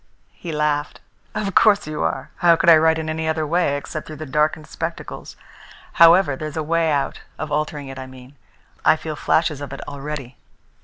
He 0.33 0.51
laughed. 0.51 0.99
"Of 1.35 1.53
course 1.53 1.85
you 1.85 2.01
are! 2.01 2.31
How 2.37 2.55
could 2.55 2.71
I 2.71 2.75
write 2.77 2.97
in 2.97 3.07
any 3.07 3.27
other 3.27 3.45
way 3.45 3.77
except 3.77 4.07
through 4.07 4.15
the 4.15 4.25
darkened 4.25 4.65
spectacles? 4.65 5.35
However, 5.93 6.35
there's 6.35 6.57
a 6.57 6.63
way 6.63 6.89
out 6.91 7.21
of 7.37 7.51
altering 7.51 7.87
it, 7.87 7.99
I 7.99 8.07
mean. 8.07 8.35
I 8.83 8.95
feel 8.95 9.15
flashes 9.15 9.61
of 9.61 9.71
it 9.73 9.87
already. 9.87 10.37